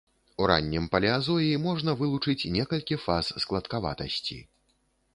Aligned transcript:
У 0.43 0.45
раннім 0.51 0.87
палеазоі 0.95 1.51
можна 1.67 1.95
вылучыць 2.01 2.49
некалькі 2.57 3.01
фаз 3.07 3.33
складкаватасці. 3.47 4.45